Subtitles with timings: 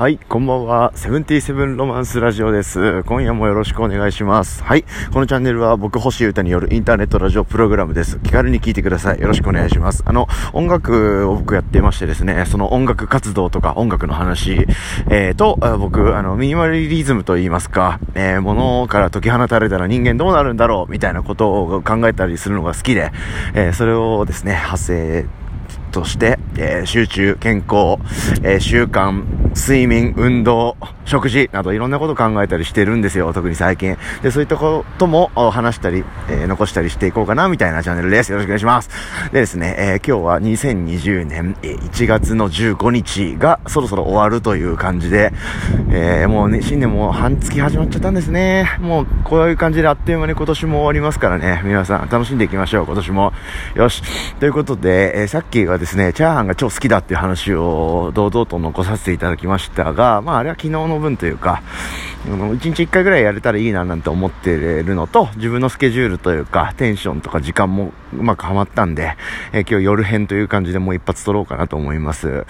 [0.00, 0.92] はい、こんばんは。
[0.94, 3.02] セブンティーセブンロマンスラジオです。
[3.02, 4.64] 今夜もよろしくお願いします。
[4.64, 8.18] はい、このチャンネルは僕、星歌によるインターネットラジオプログラムです。
[8.20, 9.20] 気軽に聞いてください。
[9.20, 10.02] よろしくお願いします。
[10.06, 14.66] あの、音楽を僕やってましてですね、その音楽活動とか音楽の話、
[15.10, 23.12] えーと、僕、あの、ミニマリズムと言いますか、えー、物から解き放たれたら人間どうなるんだろうみたいなことを考えたりするのが好きで、
[23.52, 25.26] えー、それをですね、発生
[25.90, 27.98] として、えー、集中、健康、
[28.42, 33.96] えー、習慣、睡眠、運動、食事などいろんなこと考えたりしてるんですよ、特に最近。
[34.22, 38.30] で、そういったことも話したり、えー、残したりしていこうかな、みたいなチャンネルです。
[38.30, 38.90] よろしくお願いします。
[39.32, 45.32] でですね、えー、今日は2020年1月の15日がそろそろ終わるという感じで、
[45.90, 48.78] えー、もうね、新年も半月始まっちゃったんですね。
[48.80, 53.32] もうこういう感じであっという間に今年も終わりますからね、皆さん楽しんでいきましょう、今年も。
[53.74, 54.02] よし。
[54.38, 61.62] ということで、えー、さっきですね、チャーハンが超好きだっていう話を堂々と残させていただきましたが、まああれは昨日の分というか、
[62.26, 69.16] 1日1回ぐらいやれたらいいななんて思ってるのと、自分のスケジュールというか、テンションとか時間もうまくはまったんで、
[69.52, 72.44] えー、今日夜編という感じでもう一発撮ろうかなと思います。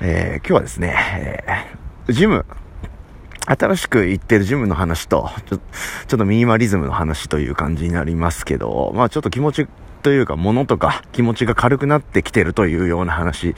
[0.00, 0.96] えー、今日はですね、
[2.08, 2.46] えー、ジム、
[3.44, 9.66] 新しく行ってるジムの話と、ちょちょっとミニマリズムの話という感じになりますけど、まあちょっと気持ち
[10.08, 13.54] というか、物とか気持ちが軽くなってきてるというような話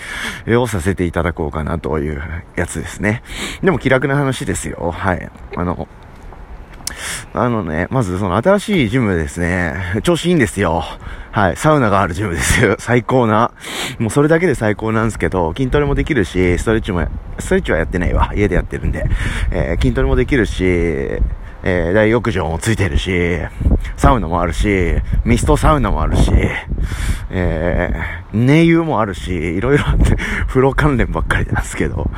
[0.48, 2.20] をさせていただこうかなという
[2.56, 3.22] やつですね。
[3.62, 4.90] でも気楽な話ですよ。
[4.90, 5.30] はい。
[5.56, 5.86] あの、
[7.34, 10.82] あのね、まずその新しいジムですね、調子いいんですよ。
[11.30, 12.74] はい、サウナがあるジムですよ。
[12.82, 13.52] 最高な。
[14.00, 17.06] もうそれだけで最高なんですけど、筋トレもできるし、ストレッチも、
[17.38, 18.32] ストレッチはやってないわ。
[18.34, 19.06] 家でやってるんで。
[19.52, 20.64] えー、筋トレもできるし、
[21.62, 23.38] えー、大浴場もついてるし、
[23.96, 24.94] サウナもあるし、
[25.24, 26.30] ミストサウナもあるし、
[27.30, 30.16] えー、寝湯もあるし、いろいろあって、
[30.48, 32.10] 風呂関連ばっかりなんですけど、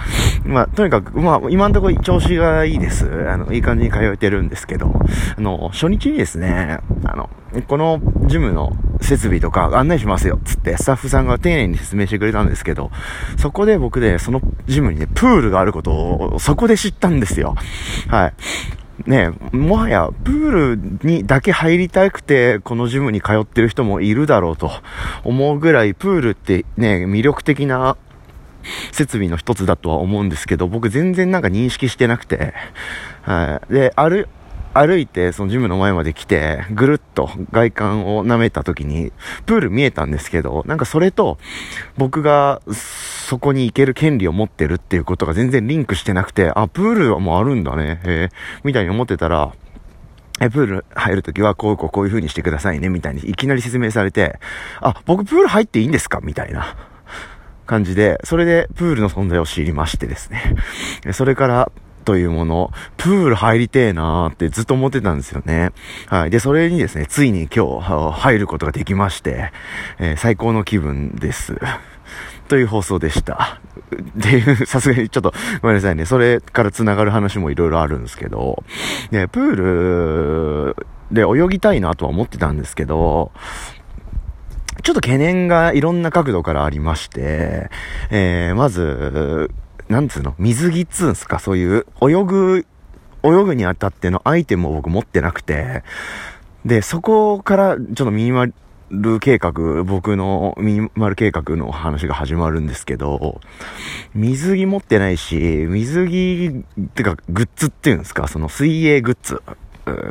[0.44, 3.10] まあ、とにかく、まあ、今のところ調子がいいです。
[3.28, 4.94] あの、いい感じに通えてるんですけど、
[5.36, 7.28] あの、初日にですね、あの、
[7.68, 12.91] このジムの設備とか案内しますよ、つってスタッフさんが丁寧に説明してくれたんですけど、
[13.36, 17.54] そこで僕で、そのジムにね、プールがあることを、そこで知ったんですよ。
[18.08, 18.32] はい。
[19.06, 24.70] ね、もはやプールにだけ入りたくてこのジムに通ってる人もいるだろうと
[25.25, 27.97] 思うぐらいプールってね、魅力的な
[28.92, 32.54] 設備の一つだとは思うんですけど、僕全然なんか認識してなくて、
[33.22, 33.72] はい。
[33.72, 34.28] で、ある、
[34.75, 39.12] 歩いて、そのジムの前まで来て、ぐるっと外観を舐めた時に、
[39.47, 41.38] プール見えたんですけど、なんかそれと、
[41.97, 48.28] 僕が、そこに行ける権利を持ってるっていうことが全然リンクしてなくて、あ、プールはもうあるんだね、へ
[48.65, 49.53] みたいに思ってたら、
[50.41, 54.41] え、プール入るときはこうこうこういう風にしてくださいね、みたいにいきなり説明されて、
[54.81, 56.21] あ、僕プール入っていいんですか？
[56.22, 56.77] みたいな
[57.66, 60.56] 感じで、それでプールの存在を知りましてですね。
[61.12, 65.72] それから、というもの、プール入りてえなーってずっと思ってたんですよね。
[66.06, 66.30] はい。
[66.30, 69.52] で、それにですね、ついに今日入ることができまして、
[69.98, 71.56] えー、最高の気分です。
[72.48, 73.60] という放送でした。
[74.14, 75.32] で、 さすがにちょっと
[75.62, 76.04] ごめんなさいね。
[76.04, 78.62] それから繋がる話もいろいろあるんですけど、
[79.10, 83.32] ね、プールで泳ぎたいなとは思ってたんですけど、
[84.82, 87.70] ちょっと懸念がいろんな角度からありまして、
[88.10, 89.50] えー、まず、
[89.92, 90.34] なんつうの？
[90.38, 91.38] 水着っつうんすか？
[91.38, 92.66] そういう、泳ぐ、
[93.22, 95.84] 泳ぐにあたってのアイテムを僕持ってなくて、
[96.64, 98.47] で、そこから、ちょっとミニマ
[98.91, 103.42] ル計画、僕のミニマル計画の話が始まるんですけど、
[104.14, 105.36] 水着持ってないし、
[105.69, 109.42] 水着、ってか、グッズっていうんですか、その水泳グッズ、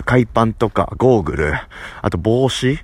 [0.05, 1.53] 海パンとか、ゴーグル、
[2.01, 2.77] あと帽子、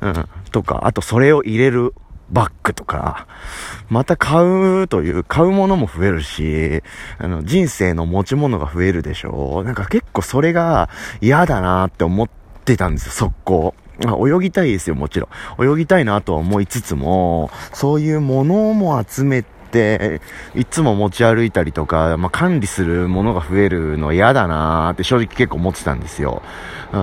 [0.00, 1.92] うん、とか、あとそれを入れる
[2.30, 3.26] バッグとか、
[3.88, 6.82] また買うという、買うものも増えるし、
[7.18, 10.90] あの、人生の持ち物が増えるでしょうなんか結構それが
[11.20, 12.28] 嫌だなって思っ
[12.64, 13.74] てたんですよ、速攻。
[14.04, 15.28] まあ、泳ぎたいですよ、もちろ
[15.58, 15.64] ん。
[15.64, 19.57] 泳ぎたいなとは思いつつも、そういうものも集めて、
[20.54, 26.42] いつも持ち歩いたりとか、まあ、管理するものが増えるの嫌だなーって正直結構思ってたんですよ。
[26.92, 26.98] う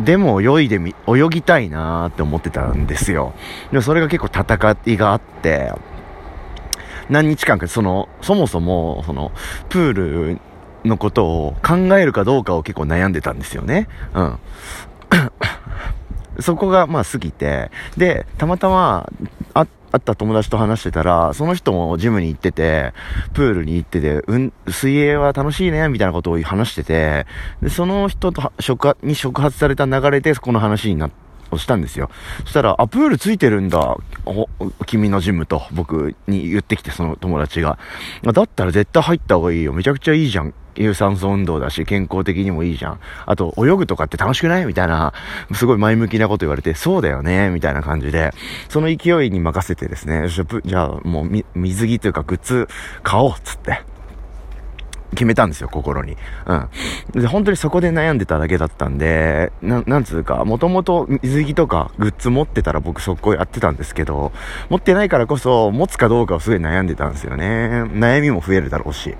[0.00, 3.32] ん、でも泳いでみ、泳ぎたいなーって思ってたんですよ。
[3.70, 5.72] でもそれが結構戦いがあって、
[7.08, 9.32] 何日間か、その、そもそも、その、
[9.68, 10.40] プール
[10.84, 13.88] のことを考えるかどうかを結構悩んでたんですよね。
[14.14, 14.38] うん。
[16.40, 19.08] そこが、まあ、過ぎて、で、たまたま、
[19.54, 22.92] あ、会った友達と話してたら、その人もジムに行ってて、
[23.34, 27.26] プールに行ってて、うん、水泳は楽しいね、みたいなことを話してて、
[27.62, 31.10] で、その人と触に触発された流れで、この話になっ
[31.54, 32.10] をしたんですよ。
[32.44, 33.96] そしたら、あ、プールついてるんだ、
[34.86, 37.78] 君のジムと僕に言ってきて、その友達が。
[38.22, 39.72] だったら絶対入った方がいいよ。
[39.72, 40.54] めちゃくちゃいいじゃん。
[40.74, 43.00] 有酸素運動だし、健康的にもいいじゃん。
[43.26, 45.12] あと、泳ぐとかって楽しくないみたいな、
[45.52, 48.32] すごい前向きなこと言われて、そうだよねみたいな感じで、
[48.68, 50.28] その勢いに任せてですね、
[50.64, 52.68] じゃあもう水着というかグッズ
[53.02, 53.91] 買おうっつって。
[55.14, 56.16] 決めたんですよ、心に。
[56.46, 56.68] うん。
[57.12, 64.32] で、本当にそこで悩んでただけだったんで、な、なんつうか、もともと水着とかグッズ持ってたら僕速攻やってたんですけど、
[64.70, 67.84] 持ってないからこそ、持つかどうかをすごい悩んでたんですよね。
[67.92, 69.14] 悩みも増えるだろうし。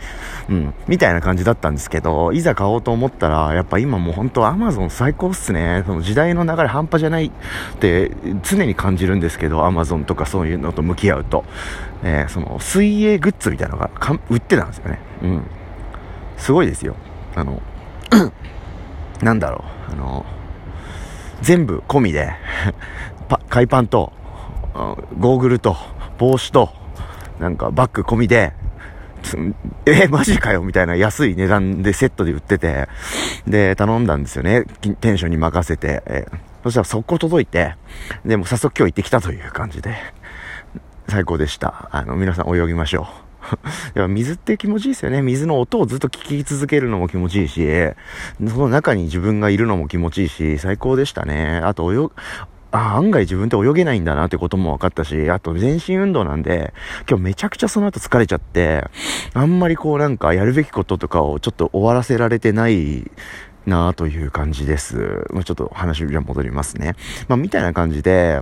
[0.49, 0.75] うん。
[0.89, 5.85] みたいな感じだったんですけど、いざ買おうと思ったら、やっぱ今もう本当アマゾン最高っすね。
[5.87, 7.31] その時代の流れ半端じゃないっ
[7.79, 8.11] て
[8.43, 11.45] 常に感じるんですけど、アマゾンとかそういうのと向き合うと。
[12.05, 13.91] えー、その、水泳グッズみたいなのが
[14.29, 14.99] 売ってたんですよね。
[15.23, 15.43] うん。
[16.43, 16.97] すごいですよ。
[17.37, 17.63] あの、
[19.23, 20.27] なんだろう、あの、
[21.41, 22.33] 全部込みで
[23.29, 24.13] パ、海パンと、
[25.21, 25.77] ゴーグルと、
[26.19, 26.71] 帽子と、
[27.39, 28.55] なんかバッグ込みで、
[29.87, 32.89] えマジかよみたいな安い値段でセットで売ってて、
[33.47, 34.65] で、頼んだんですよね。
[35.01, 36.03] テンションに任せて。
[36.07, 36.27] え
[36.65, 37.77] そしたら速攻届いて、
[38.25, 39.95] で、も早速今日行ってきたという感じで、
[41.07, 41.89] 最高でした。
[41.93, 43.32] あの、皆さん泳ぎましょう。
[43.95, 45.23] や水って気持ちいいですよね。
[45.23, 47.67] 水の音をずっと聞き続けるのも気持ちいいし、
[48.49, 51.61] その中に自分がいるのも気持ちいいし、最高でしたね。
[51.63, 52.11] あと泳、
[52.71, 56.73] あ、案外自分って泳げないんだなってことも分かったし、あと全身運動なんで、
[57.09, 58.85] 今日めちゃくちゃその後疲れちゃって、
[59.35, 63.11] あんまりこうなんかやるべきこととかをちょっと終わらせられてない
[63.67, 65.27] なという感じです。
[65.31, 66.95] まあ、ちょっと話じゃ戻りますね。
[67.29, 68.41] まあ、みたいな感じで、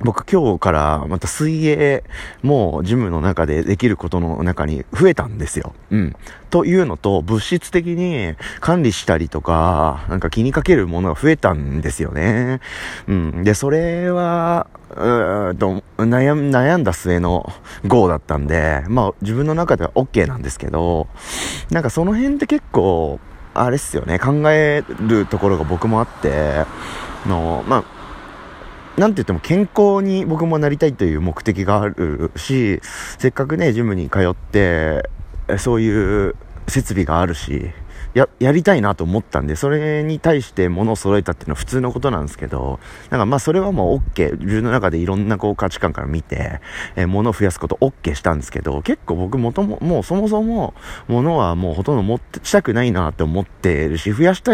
[0.00, 2.04] 僕今日からまた水泳
[2.42, 5.74] もジムの中でできることの中に増えたんですよ。
[5.90, 6.16] うん。
[6.50, 12.60] というのと、物質的に管理したりとか、なんか気にかけるものが増えたんですよね。
[13.08, 13.44] うん。
[13.44, 17.52] で、それは、うーと悩ん、悩んだ末の
[17.86, 21.08] GO だったんで、まあ自分の中では OK なんですけど、
[21.70, 23.18] なんかその辺って結構、
[23.54, 26.64] あれっすよね、考えるところが僕もあって、
[27.26, 27.84] の、まあ、
[28.96, 32.80] なんて言っても健康に僕もなりたいという目的があるし、
[33.18, 35.10] せっかくね、ジムに通って、
[35.58, 36.36] そういう
[36.68, 37.70] 設備があるし、
[38.14, 42.78] や、やりたいなと思ったんで、それに対して物を揃えたっていうのは普通のことなんですけど、
[43.10, 44.38] なんかまあそれはもう OK。
[44.38, 46.60] 自分の中でいろんなこう価値観から見て、
[46.96, 50.74] えー、物を増やすこと OK したんですけど、結構僕もとも、もうそもそも
[51.08, 54.52] 物はもうほとんど持ってしたくないなって思ってるし、増やした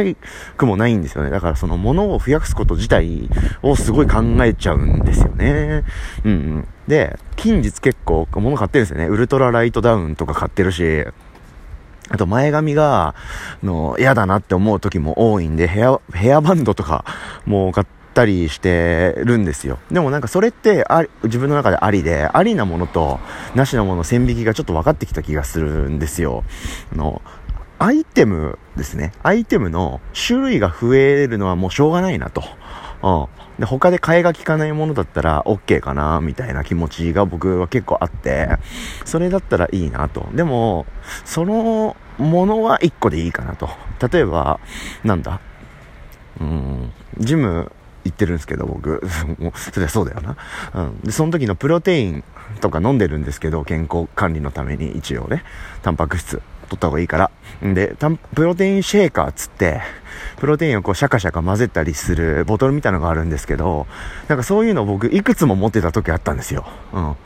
[0.57, 1.31] くもないんですよね。
[1.31, 3.29] だからその物を増やすこと自体
[3.63, 5.85] をすごい考えちゃうんですよね。
[6.25, 6.69] うん、うん。
[6.89, 9.07] で、近日結構物買ってるんですよね。
[9.07, 11.05] ウルトラライトダウンとか買ってるし、
[12.11, 13.15] あと前髪が、
[13.63, 17.05] の、嫌だなって思う時も多いんで、ヘア、ヘアバンドとか
[17.47, 19.79] も買ったりしてるんですよ。
[19.93, 23.21] でもなんかそれってあ自分の中でありで、ありなものと
[23.55, 26.43] なしなもの線引きがちょっと分かってきた気がするんですよ。
[26.93, 27.23] あの、
[27.79, 29.13] アイテムですね。
[29.23, 32.43] アイテムの種類が増えるのはもうしょうがないなと。
[33.03, 33.40] うん。
[33.61, 38.49] で、他で替えが利かないものだったら OK かな、みたいな気持ちが僕は結構あって、
[39.05, 40.27] それだったらいいなと。
[40.35, 40.87] でも、
[41.27, 43.69] そのものは1個でいいかなと。
[44.11, 44.61] 例えば、
[45.05, 45.41] なんだ？
[46.41, 47.71] うん、ジム
[48.05, 49.03] 行ってるんですけど、僕。
[49.39, 50.37] も、 そりゃそうだよな。
[50.75, 51.01] うん。
[51.03, 52.25] で、その時のプロテイン
[52.63, 55.45] とか飲んでるんですけど、健康管理のために一応ね、
[55.83, 57.31] タンパク質取った方がいいから。
[57.63, 57.97] で、
[58.35, 59.83] プロテインシェーカーつって、
[60.39, 63.87] プロテインをこうシャカシャカ混ぜたりするボトルみたいのがあるんですけど、
[64.29, 66.67] なんかそういうの僕いくつも持ってた時あったんですよ。
[66.93, 67.17] うん。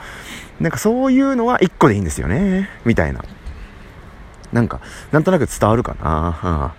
[0.61, 2.71] なんかそういうのは1個でいいんですよね。
[2.85, 3.23] みたいな。
[4.52, 4.80] なんか、
[5.12, 6.73] なんとなく伝わるかな。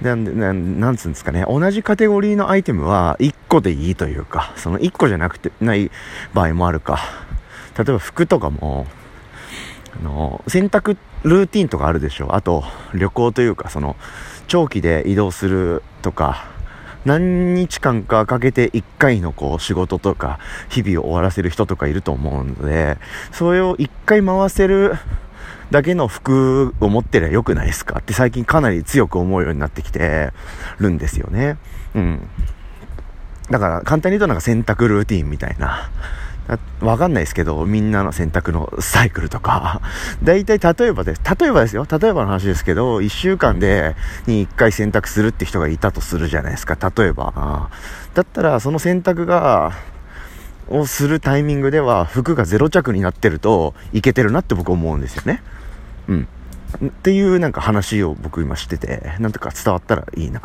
[0.00, 0.24] うん。
[0.26, 1.44] で、ななんつうんですかね。
[1.48, 5.90] 同じカテゴリーのアイテムは1個でいいというか、その1個じゃなくて、ない
[6.34, 7.00] 場合もあるか。
[7.76, 8.86] 例えば服とかも、
[9.98, 12.34] あの、洗濯ルーティンとかあるでしょ。
[12.34, 13.96] あと、旅行というか、その、
[14.48, 16.48] 長期で移動するとか、
[17.04, 22.98] 何日間かかけて1回のこう仕事とか日々を終わらせる人とかいると思うので、
[23.32, 24.96] それを1回回せる
[25.70, 28.00] だけの服を持ってりゃ良くないですか？
[28.00, 30.30] って最近かなり強く思うようになってきて
[30.78, 31.56] るんですよね。
[31.94, 32.28] うん。
[33.50, 35.90] だから簡単に言うとなんか洗濯ルーティンみたいな。
[36.80, 39.80] わかんないですけど、みんなの選択のサイクルとか、
[40.22, 41.20] 大体例えばです。
[41.38, 41.86] 例えばですよ。
[41.90, 43.94] 例えばの話ですけど、1週間で、
[44.26, 46.76] に1回選択するって人がいたとするじゃないですか。
[46.96, 47.68] 例えば。
[48.14, 49.72] だったら、その選択が、
[50.68, 55.42] をするタイミングでは、服がゼロ着になってると、いけてるなって僕思うんですよね。
[56.08, 56.28] うん。
[56.84, 60.40] っていうなんか話を僕今してて、なんとか伝わったらいいな。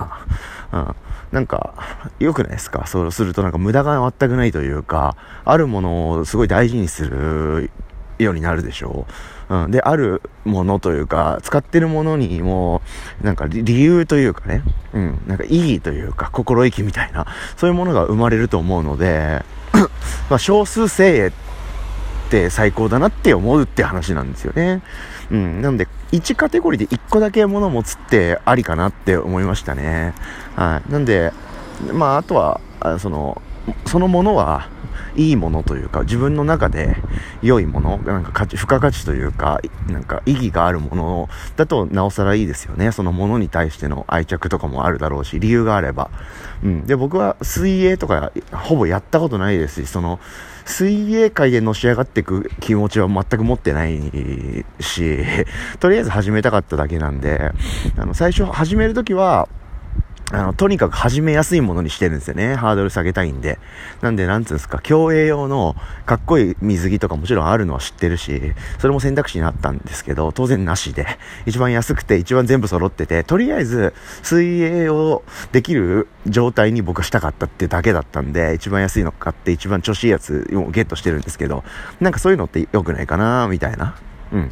[0.72, 0.96] うん。
[1.32, 1.74] なんか、
[2.20, 2.86] 良くないですか？
[2.88, 7.72] そうするとなんか無駄が全くないというか、あるものをすごい大事にする
[8.20, 9.06] ようになるでしょ？
[9.50, 9.56] う。
[9.56, 9.72] うん。
[9.72, 12.82] で、あるものというか、使ってるものにも、
[13.22, 14.64] なんか理由というかね、
[14.94, 15.22] うん。
[15.28, 17.26] なんか意義というか、心意気みたいな、
[17.58, 19.44] そういうものが生まれると思うので、
[20.30, 21.34] まあ、少数精鋭
[22.26, 24.82] って最高だなって思うって話なんですよね。
[25.32, 25.62] うん。
[25.62, 30.14] なんで、1カテゴリーで1個だけ物持つってありかなって思いましたね。
[30.56, 30.92] はい。
[30.92, 31.32] なんで、
[31.94, 32.60] まあ、あとは、
[33.00, 33.42] その、
[33.86, 34.70] そのものは、
[35.18, 36.98] いいものというか、自分の中で
[37.42, 42.92] 良いもの、なんか価値、付加価値というか、なんか意義があるものだとなおさらいいですよね。
[42.92, 46.10] そのものに対しての愛着とかもあるだろうし、理由があれば。
[46.64, 46.86] うん。
[46.86, 50.20] で、僕は水泳とかほぼやったことないですし、その、
[50.66, 55.20] 水泳界でのし上がっていく気持ちは全く持ってないし、
[55.80, 57.52] とりあえず始めたかっただけなんで、
[57.98, 59.48] あの、最初始めるときは、
[60.32, 62.56] あの、とにかく始めやすいものにしてるんですよね。
[62.56, 63.60] ハードル下げたいんで。
[64.02, 65.76] なんで、なんつうんですか、競泳用の
[66.08, 71.06] かっこいい水着とかもちろんあるのは知ってるし、それも選択肢にあったんですけど、当然なしで、
[71.46, 81.64] 一番安くて一番全部揃ってて、とりあえず水泳をできる状態に僕はしたかったってだけだったんで、一番安いの買って一番調子いいやつをゲットしてるんですけど、
[82.00, 83.96] なんかそういうのって良くないかなみたいな、
[84.32, 84.52] うん、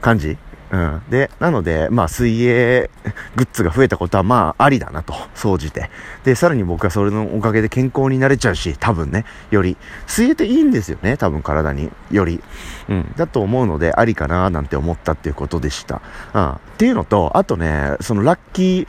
[0.00, 0.38] 感じ？
[0.70, 1.02] うん。
[1.08, 2.90] で、なので、まあ、水泳
[3.36, 5.90] グッズが増えたことは、まあ、ありだなと、総じて。
[6.24, 9.76] で、さらに僕はそれのおかげで健康になれちゃうし、多分ね、より。
[10.06, 11.90] 水泳っていいんですよね、多分体に。
[12.10, 12.42] より。
[12.88, 13.12] うん。
[13.16, 16.00] だと思うので、ありかな、なんて思ったっていうことでした。
[16.34, 16.50] うん。
[16.50, 18.88] っていうのと、あとね、そのラッキー、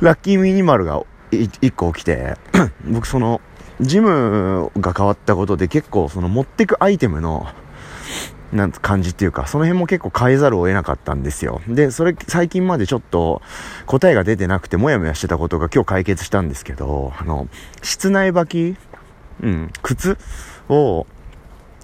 [0.00, 2.36] ラッキーミニマルが一個起きて、
[2.86, 3.40] 僕その、
[3.80, 7.46] ジムが変わったことで結構その持ってくアイテムの
[8.52, 11.60] なん感じっていうか、その辺も結構変えざるを得なかったんですよ。
[11.68, 13.42] で、それ最近までちょっと
[13.86, 17.48] 答えが出てなくてもやもやしてたことが今日解決したんですけど、あの、
[17.82, 18.78] 室内履き、
[19.42, 20.16] うん、靴
[20.68, 21.06] を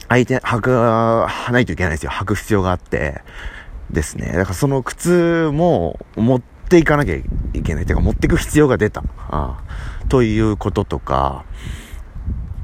[0.08, 0.70] 相手、履く、
[1.52, 2.10] ないといけないですよ。
[2.10, 3.22] 履く必要があって、
[3.90, 4.26] ですね。
[4.26, 7.22] だからその靴も持っていかなきゃい
[7.62, 7.86] けない。
[7.86, 9.02] てか持っていく必要が出た。
[9.28, 11.44] ああということとか、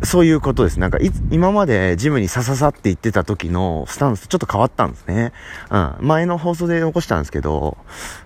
[0.03, 0.81] そういうことです。
[0.81, 5.33] なんか、い今までジムにさささって言ってた時のスタンスちょっと変わったんですね。
[5.71, 5.97] うん。
[6.01, 7.77] 前の放送で残したんですけど、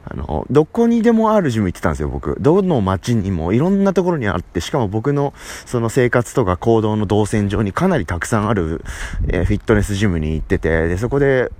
[0.04, 2.37] あの、どこにでもあるジム行ってたんですよ、僕。
[2.40, 5.35] どの街にもいろんなところにあって、しかも僕の
[5.66, 8.85] その生活とか行動の動線上にかなりたくさんある、
[9.28, 11.50] えー、フィットネスジムに行ってて、で、そこで、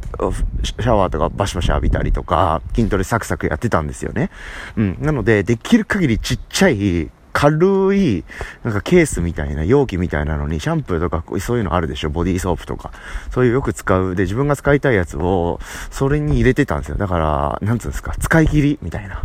[0.63, 4.31] シャワーとかバシバシ浴びたりとか、筋トレサクサクやってたんですよね。
[4.77, 4.99] うん。
[5.01, 8.25] なので、できる限りちっちゃい、軽い、
[8.63, 12.11] なんかケースみたいな、容器みたいなのに、シャンプーとか、そういうのあるでしょ？
[12.11, 12.93] ボディーソープとか。
[13.33, 14.15] そういうよく使う。
[14.15, 15.59] で、自分が使いたいやつを、
[15.91, 16.97] それに入れてたんですよ。
[16.97, 19.25] だから、なんつうんですか、使い切りみたいな。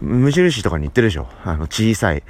[0.00, 1.28] 無印とかに言ってるでしょ？
[1.44, 2.24] あの、小さい、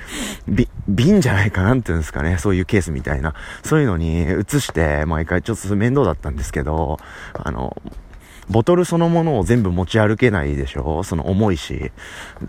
[0.46, 2.36] び、瓶じゃないかなんていうんですかね？
[2.36, 3.34] そういうケースみたいな。
[3.62, 6.98] そういうのに移して、毎回ちょっと面倒だったんですけど、
[7.32, 7.74] あの、
[8.48, 11.02] ボトルそのものを全部持ち歩けないでしょ？
[11.02, 11.92] その重いし、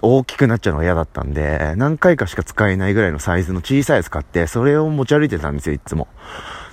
[0.01, 6.07] 大きくなっちゃうのが嫌だったんで、何回かしか使えないぐらいのサイズの小さいやつ買って、それを持ち歩いてたんですよ、いつも。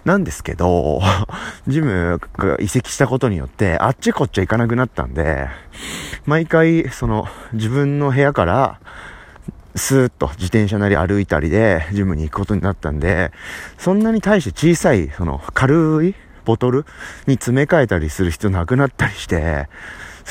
[0.05, 1.01] なんですけど、
[1.69, 5.49] ジムが移籍したことによって、あっちこっち行かなくなったんで、
[6.27, 8.81] 毎回、その、自分の部屋から、
[9.75, 13.31] スーッと自転車なり歩いたりで、ジムに行くことになったんで、
[13.79, 16.15] そんなに対して小さい、その、軽い
[16.45, 16.85] ボトル
[17.27, 19.69] に詰め替えたりする必要なくなったりして、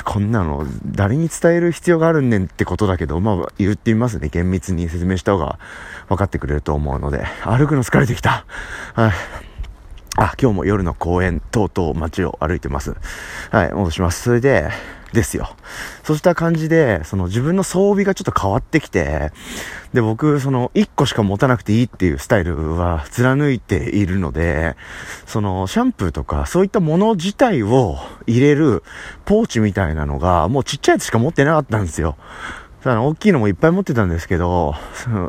[0.05, 4.29] こんなの誰に伝える必要があるんねんってことだけど、まあ言ってみますね。
[4.29, 5.59] 厳密に説明した方が
[6.07, 7.25] 分かってくれると思うので。
[7.43, 8.45] 歩くの疲れてきた。
[8.93, 9.11] はい。
[10.17, 12.95] あ、今日も夜の公園、とうとう街を歩いてます。
[13.49, 14.23] はい、戻します。
[14.23, 14.69] それで、
[15.13, 15.55] ですよ。
[16.03, 19.31] そうした感じで、その自分の装備がちょっと変わってきて、
[19.93, 24.77] で、僕、その、1個しか持たなくていいっていうスタイルは貫いているので、
[25.25, 28.83] その、シャンプーとか、そういったもの自体を入れる
[29.25, 32.15] ポーチみたいなのが、もうちっちゃいやつしか持ってなかったんですよ。
[32.83, 34.73] 大きいのもいっぱい持ってたんですけど、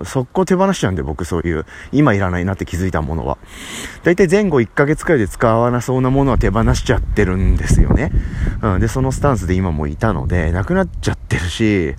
[0.04, 3.37] 速攻手放しちゃうんで僕そういう、今いらないなって気づいたものは。
[4.04, 8.11] だいたい前後1ヶ月くらいで使わなそうなものは手放しちゃってるんですよね。
[8.62, 11.94] うん、で、そのスタンスで今もいたので、なくなっちゃってるし、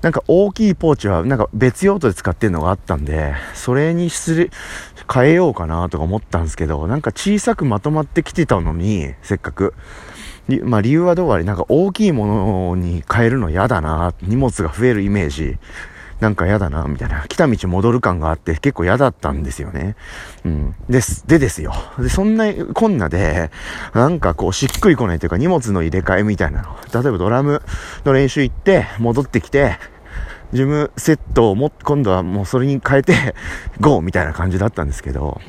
[0.00, 4.50] なんか大きいポーチはなんか別用途で使ってるのがあったんで、それにする、
[5.12, 9.74] 変えようかなとか思ったんですけど、なんか小さくまとまってきてたのに、せっかく。
[10.62, 15.58] まあ理由はどうあれ、なんか大きいものに変えるの嫌だな、荷物が増えるイメージ。
[16.20, 17.26] なんか嫌だな、みたいな。
[17.28, 19.96] 来た道戻る感があって結構嫌だったんですよね。
[20.44, 20.74] うん。
[20.88, 21.26] です。
[21.26, 21.74] でですよ。
[21.98, 23.50] で、そんなこんなで、
[23.94, 27.02] なんかこうしっくりこないというか荷物の入れ替えみたいなの。
[27.02, 27.62] 例えばドラム
[28.04, 29.78] の練習行って、戻ってきて、
[30.52, 33.34] ジムセットをも、今度はもうそれに変えて、
[33.80, 35.40] ゴーみたいな感じだったんですけど、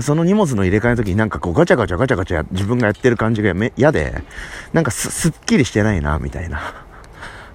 [0.00, 4.22] その荷物の入れ替えの時になんかこうガチャガチャガチャガチャ自分がやってる感じが嫌で、
[4.72, 6.86] なんかすすっきりしてないな、みたいな。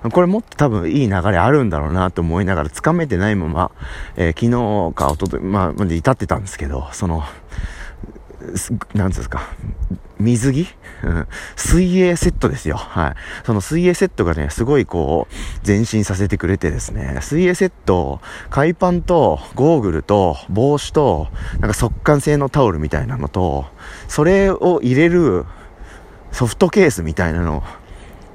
[0.12, 3.72] これもっと多分いい流れあるんだろうなと思いながら掴めてないまま、
[4.16, 7.24] えー、昨日か一昨日まあ、まで至ってたんですけど、その、
[8.94, 9.42] なんですか、
[10.20, 10.68] 水着、
[11.04, 12.76] うん、水泳セットですよ。
[12.76, 13.16] はい。
[13.46, 21.28] その水泳セットがね、すごいこう、前進させてくれてですね、水泳セット、海パンと、ゴーグルと、帽子と、
[21.60, 23.66] なんか速乾性のタオルみたいなのと、
[24.08, 25.46] それを入れる
[26.32, 27.64] ソフトケースみたいなの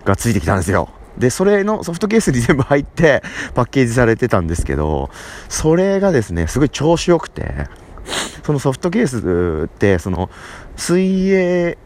[0.05, 0.89] がついてきたんですよ。
[1.19, 3.23] で、それのソフトケースに全部入って
[3.55, 5.11] パッケージされてたんですけど、
[5.49, 7.67] それがですね、すごい調子良くて、
[8.45, 10.31] そのソフトケースって、その、
[10.77, 11.79] 水泳、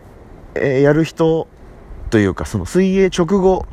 [0.55, 1.49] やる人
[2.11, 3.67] というか、その水泳直後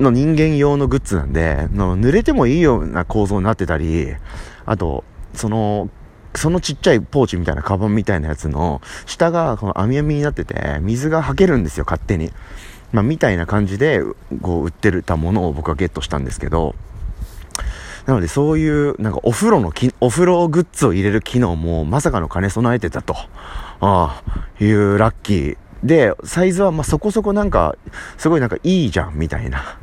[0.00, 4.14] の人間用のグッズなんで、の濡れてもいいような構造になってたり、
[4.66, 5.04] あと、
[5.34, 5.88] その、
[6.34, 12.32] そのちっちゃいポーチみたいなカバンみたいなやつの下がこの網網になってて、水が吐けるんですよ、勝手に。
[12.92, 14.02] まあ、みたいな感じで、
[14.42, 16.74] こう、売ってたものを僕はゲットしたんですけど、
[18.06, 23.14] なのでそういう、なんかお風呂のき、お風呂グッズを入れる機能もまさかの兼ね備えてたと、
[23.80, 24.22] ああ、
[24.60, 25.56] いうラッキー。
[25.82, 27.76] で、サイズはまそこそこなんか、
[28.18, 29.78] すごいなんかいいじゃん、みたいな。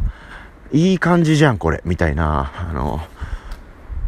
[0.72, 3.01] いい感じじゃん、これ、みたいな、あの、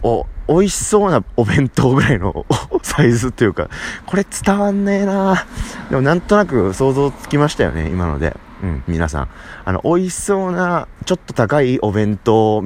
[0.02, 2.46] お、美味しそうなお弁当ぐらいの
[2.84, 3.70] サイズというか、
[4.06, 5.46] これ伝わんねえな
[5.90, 8.36] でもなんとなく想像つきましたよね、今ので。
[8.64, 9.28] うん、皆さん。
[9.66, 12.64] あの、美味しそうな、ちょっと高いお弁当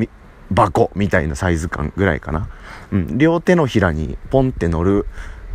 [0.53, 2.49] 箱みたいなサイズ感ぐらいかな。
[2.91, 5.05] うん、両手のひらにポンって乗る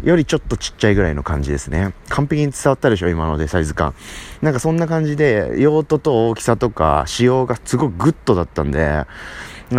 [0.02, 1.94] よりちょっとちっちゃいぐらいの感じですね。
[2.08, 3.94] 完璧に伝わったでしょ今のでサイズ感。
[4.40, 9.06] なんかそんな感じで、用途と大きさとか仕様がすごくグッドだったんで、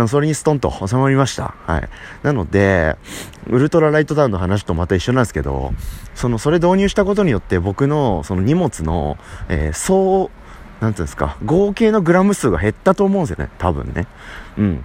[0.08, 1.54] それにストンと収まりました。
[1.66, 1.88] はい。
[2.22, 2.96] なので、
[3.48, 5.72] ウルトラライトダウンの話とまた一緒なんですけど、
[6.14, 9.18] その、それ導入したことによって僕のその荷物の、
[9.48, 10.30] えー、総、
[10.80, 13.50] なんていうんですか、合計のグラム数が減ったと思うんですよね。
[13.58, 14.06] 多分ね。
[14.58, 14.84] うん。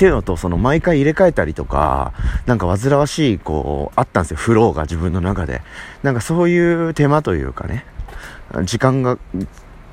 [0.00, 2.14] っていうのと、その毎回入れ替えたりとか、
[2.46, 5.60] なんか煩わしい、こう、あったんですよ、フローが自分の中で。
[6.02, 7.84] なんかそういう手間というかね、
[8.64, 9.18] 時間が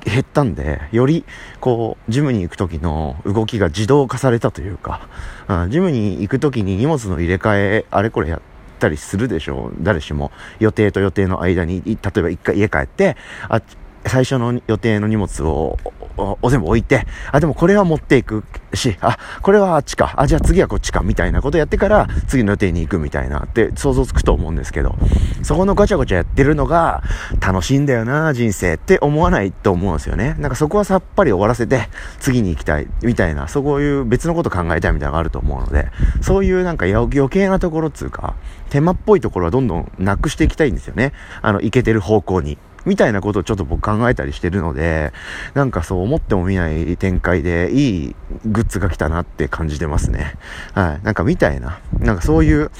[0.06, 1.26] 減ったんで、より、
[1.60, 5.06] こう、ジムに行く時の動きが自動化されたというか、
[5.46, 8.40] うん、ジムに行く時に荷物の入れ替え、あれこれやっ
[8.78, 9.76] たりするでしょう。
[9.82, 10.32] 誰しも。
[10.58, 13.18] 予定と予定の間に、例えば一回家帰って、
[13.50, 13.60] あ、
[14.06, 15.78] 最初の予定の荷物を
[16.18, 24.96] お全部置いて、あ、でもこれは持っていくし、あ、これはあっちか、あ、じゃあ次はこっちか、みたいなことやってから、次の予定に行くみたいなって想像つくと思うんですけど、
[25.42, 27.02] そこのガチャガチャやってるのが
[27.40, 30.34] 楽しいんだよな、人生って思わないと思うんですよね。
[30.38, 35.88] なんかそこはさっぱり終わらせて、次に行きたい、みたいな、そういう別のこと考えたいみたいなのがあると思うので、
[36.20, 38.34] そういうなんか余計なところっつうか、
[38.70, 41.12] 手間っぽいところはどんどんなくしていきたいんですよね。
[41.42, 42.58] あの、いけてる方向に。
[42.84, 45.12] みたいなことをちょっと僕考えたりしてるので、
[45.54, 50.34] なんかそう思っても見ない展開でいいグッズが来たなって感じてますね。
[50.74, 51.04] はい。
[51.04, 52.70] なんかみたいな、なんかそういう、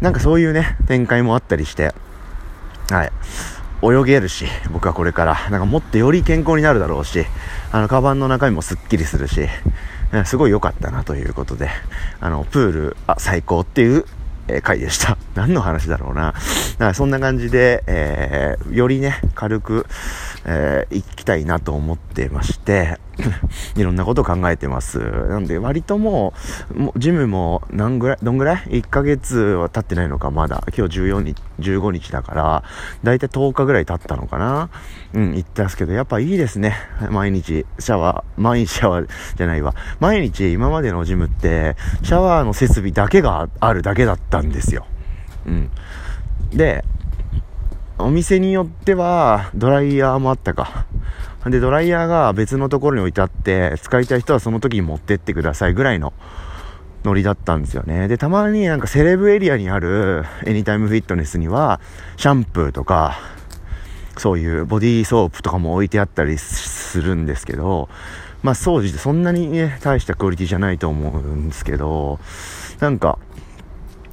[0.00, 1.94] なんかそういうね、展開もあったりして、
[2.90, 3.12] はい。
[3.82, 7.26] 泳げるし、僕はこれから、なんかもっとより健康になるだろうし、
[7.72, 9.48] あの、カバンの中身もスッキリするし、
[10.24, 11.68] すごい良かったなということで、
[12.20, 14.06] あの、プール、あ、最高っていう
[14.48, 15.18] えー、回でした。
[15.36, 16.32] 何の話だろうな。
[16.32, 19.86] だからそんな感じで、えー、よりね、軽く、
[20.46, 22.98] えー、行きたいなと思ってまして、
[23.76, 24.98] いろんなことを考えてます。
[24.98, 26.34] なんで、割とも
[26.74, 30.64] う、もうジムも何ぐらい、どんぐらい ?1 ヶ月は経ってないのか、まだ。
[30.76, 32.64] 今日14日、15日だから、
[33.02, 34.70] だいたい10日ぐらい経ったのかな。
[35.14, 36.76] うん、行ったんですけど、やっぱいいですね。
[37.10, 39.74] 毎日、シャワー、毎日シャワーじゃないわ。
[40.00, 44.86] 毎日、今までのジムって、シャワーの設備だけがあるだけだったんですよ。
[45.46, 45.70] うん。
[46.50, 46.84] で、
[47.98, 50.86] お店によっては、ドライヤーもあったか。
[51.46, 56.12] で、ドライヤーが別のところに置いてあって、使いたい人はその時に持ってってくださいぐらいの
[57.04, 58.08] ノリだったんですよね。
[58.08, 61.80] で、たまになんかセレブエリアにあるエニタイムフィットネスには、
[62.16, 63.18] シャンプーとか、
[64.18, 67.88] そういうボディーソープとかも置いてあったりするんですけど、
[68.42, 72.18] まあ、掃除でそんなにね、大したクオリティじゃないと思うんですけど、
[72.80, 73.18] なんか、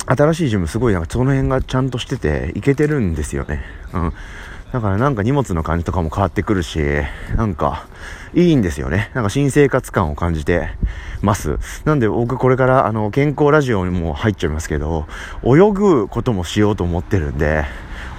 [0.05, 3.61] 新しいジムすごいなんかその辺がちゃんとしてて、いけてるんですよね。
[3.93, 4.13] うん。
[4.71, 6.79] だからなんか荷物の感じとかも変わってくるし、
[7.35, 7.85] なんか、
[8.33, 9.11] いいんですよね。
[9.13, 10.69] なんか新生活感を感じて
[11.21, 11.59] ます。
[11.85, 15.05] なんで僕これからあの健康ラジオにも入っちゃいますけど、
[15.43, 17.65] 泳ぐこともしようと思ってるんで、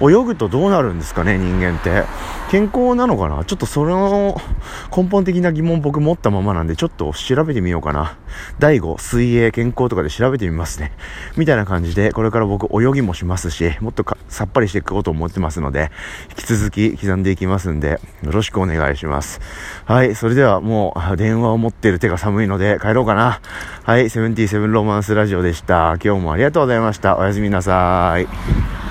[0.01, 2.03] 泳ぐとどうなるんですかね、人間って。
[2.51, 3.43] 健康なのかな？
[3.43, 4.39] ちょっとその
[4.95, 8.17] 根本的な疑問僕持ったままなんで、ちょっと調べてみようかな。
[8.59, 10.91] 第5、水泳、健康とかで調べてみますね。
[11.37, 15.91] みたいな感じで、これから僕泳ぎもしますし、もっとさっぱりしていこうと思ってますので、
[16.29, 19.41] 引き続き刻んでいきますんで、よろしくお願いします。
[19.85, 23.41] はい、それではもう電話を持ってる手が寒いので帰ろうかな。
[23.83, 25.97] はい、77ロマンスラジオでした。
[26.03, 27.17] 今日もありがとうございました。
[27.17, 28.85] おやすみなさーい。